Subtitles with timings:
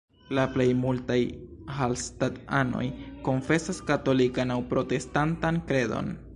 [0.35, 1.17] La plej multaj
[1.81, 2.83] Hallstatt-anoj
[3.29, 6.15] konfesas katolikan aŭ protestantan kredon.